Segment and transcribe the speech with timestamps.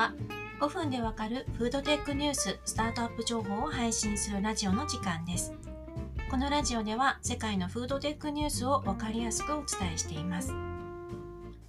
[0.00, 0.14] は
[0.60, 5.52] 5分でわかるフードテックニューススタートアップ情報を配信するラジオの時間です。
[6.30, 10.54] このラジオでは世界のフードテックニュースをわかりやすくお伝えしています。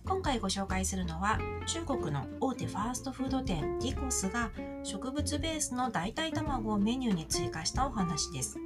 [0.05, 4.49] 今回ご紹介するのは中国の大手ファーストフード店ディコスが
[4.83, 8.57] 植物ベースの代替卵をメニューに追加したお話です。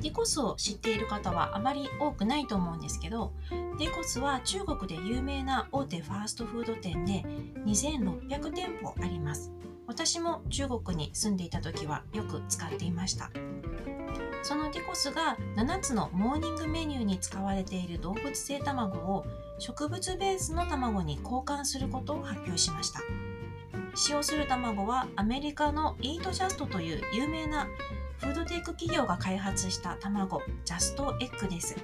[0.00, 3.32] ディコスを知っている方はあまり多くないと思うんですけど
[3.78, 7.24] ディコスは中国で有名な大手ファーストフード店で
[7.66, 9.52] 2600店舗あります。
[9.86, 13.30] 私も中国に住んでいた時はよく使っていました。
[14.42, 19.24] そのディコスが7つのモーニングメニューに使われている動物性卵を
[19.58, 23.00] 植物ベースの卵に交換することを発表しました。
[23.94, 27.66] 使用する卵はアメリカのイートジャストという有名な
[28.18, 31.76] フードテック企業が開発した卵ジャストエッグです。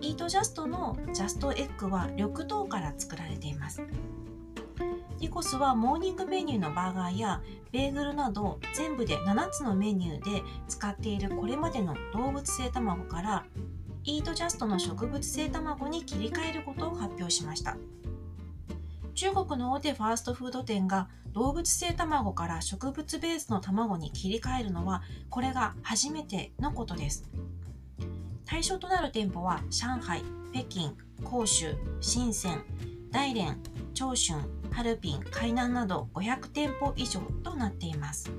[0.00, 3.82] イートジャストのジャストエッグは緑豆から作られています。
[5.20, 13.44] ディコスはモーニングメニューのバーガーやベーグルなど全部で7つのメニューで使っているこれまでの動物性卵から
[14.02, 17.76] イートジャストの植物性卵に切り替えることを発表しました。
[19.20, 27.28] 中国の大手ファーストフード店が動物性卵から植物ベースの卵に切り替えるのはこれが初めてのことです。
[28.46, 30.22] 対象となる店舗は上海、
[30.54, 32.64] 北京、広州、深セン、
[33.10, 33.58] 大連、
[33.92, 38.30] 長春、ハルピン、海南など500店舗以上となっています。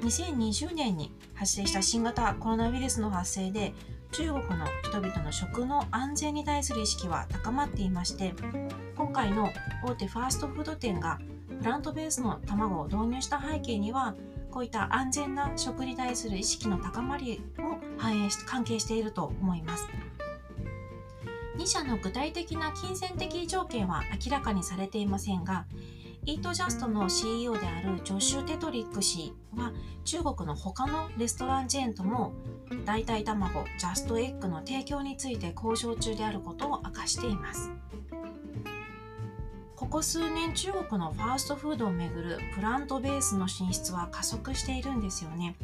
[0.00, 3.72] 2020年に発生した新型コロナウイルスの発生で
[4.12, 8.34] 中国の人々の食の安全に対する意識は高まっていまして
[8.96, 9.50] 今回の
[9.84, 11.18] 大手ファーストフード店が
[11.60, 14.14] プラントベースの卵を導入した背景には
[14.50, 19.86] こういった安全な食に対する意識の高まりも反映し関係していると思います。
[21.58, 25.66] 2社の具体的な金銭的条件は明らかにされていませんが
[26.28, 29.72] イートジャストの CEO であるジョシュ・テトリック氏は
[30.04, 32.34] 中国の他のレストランチェーンとも
[32.84, 37.70] 代替卵ジャストエッグの提供について交渉中であることを明かしています。
[39.74, 45.56] ここ数年中国のファーストフードをめぐるプラントベースの進出は加速しているんですよね。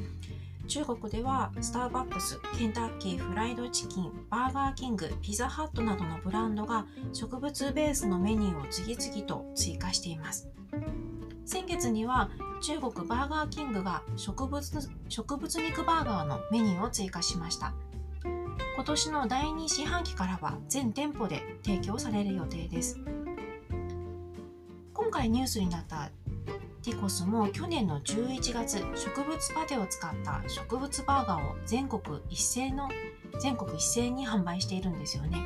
[0.67, 10.49] 中国ではスターバックス、ケンタッキー、フライドチキン、バーガーキング、ピザハットなどのブランドが植物ベースのメニューを次々と追加しています。
[11.45, 12.31] 先月には
[12.63, 14.63] 中国バーガーキングが植物
[15.09, 17.75] 植物肉バーガーのメニューを追加しました。
[18.75, 22.99] 今年の第2四半期からは全店舗で提供される予定です。
[24.95, 26.11] 今回ニュースになった
[26.85, 32.91] ティコスも去年の11月植物パテを使った植物バーガーを全国一斉の
[33.41, 35.43] 全国一斉に販売しているんですよね。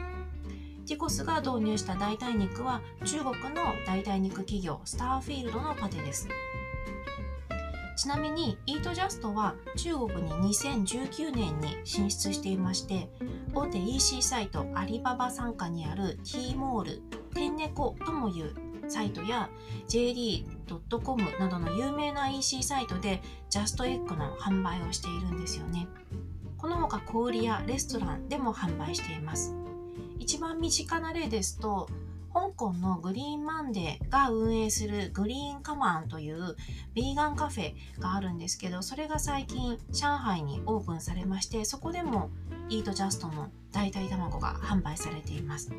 [0.89, 6.27] ティコスが導入した代替肉は中国の代替肉企業スターフィールドのパテです。
[7.97, 13.09] ちなみにイートジャストは中国に2019年に進出していまして
[13.55, 17.03] 大手 EC サイトアリババ傘下にある T モール
[17.35, 19.49] 天猫ともいうサイトや
[19.89, 25.89] JD.com などの有名な EC サイトでジャストエッグの販売をしているんですよね。
[26.57, 29.55] この他小売やレストランでも販売しています。
[30.19, 31.89] 一番身近な例ですと
[32.35, 36.57] 香港のグリーンマンデーが運営するグリーンカマンという
[36.95, 42.31] ビーガンカフェがあるんですけどそれが最近上海にオープンされましてそこでも
[42.69, 45.73] イートジャストの代替卵が販売されています。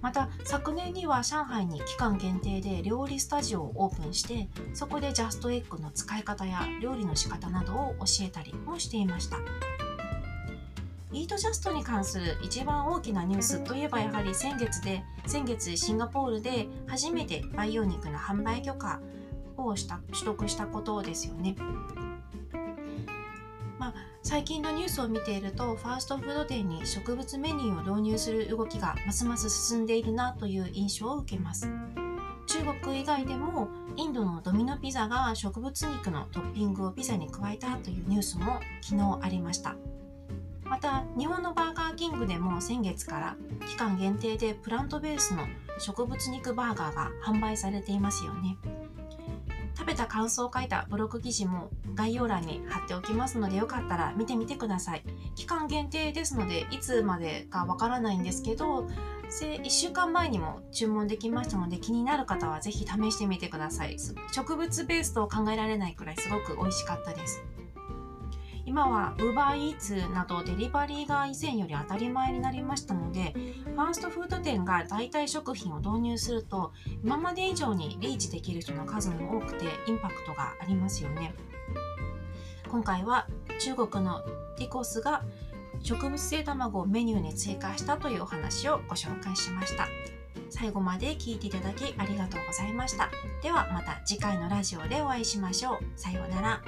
[0.00, 9.38] また昨年には上海に期間限定で料理スタジオをオープンしてそこでジャストエッグの使い方や料理の仕方などを教えたりもしていました。
[11.12, 19.00] イートジャストに関する一番大きなニュースといえばやはり先月で先月シンガポールで初めて培養肉の販売許可
[19.56, 21.56] をした取得したことですよね、
[24.26, 31.70] 最近のニュースを見ているとファーストフード店に植物メニューを導入する動きがますます進んでいるなという印象を受けます。
[32.48, 39.76] 中国以外でもインドのドミノピザが植物肉のトッピングをピザに加えたというニュースも昨日ありました。
[40.64, 43.36] また日本のバーガーキングでも先月から
[43.68, 45.44] 期間限定でプラントベースの
[45.78, 48.56] 植物肉バーガーが販売されていますよね。
[49.86, 55.04] 食べた感想を書いたブログ記事も概要欄に貼っておきますのでよかったら見てみてください。
[55.36, 58.88] 期間限定ですのでいつまでかわからないんですけど
[59.28, 63.96] 1週間前にも注文できましたので気になる方はぜひ試してみてください。
[64.32, 67.44] 植物ベースと考えられないくらいすごく美味しかったです。
[68.66, 73.32] 今は UberEats などデリバリーが以前より当たり前になりましたので
[73.64, 76.72] ファーストフード店が代替食品を導入すると
[77.02, 81.32] 今まで以上にリーチできる人の数も多くてインパクトがありますよね。
[82.68, 83.28] 今回は
[83.60, 84.20] 中国の
[84.58, 85.22] ティコスが
[85.80, 89.86] 植物性卵をメニューに追加したというお話をご紹介しました。
[90.50, 93.10] 最後まで聞いていただきありがとうございました。
[93.42, 95.78] ではまた次回のラジオでお会いしましょう。
[95.94, 96.62] さようなら。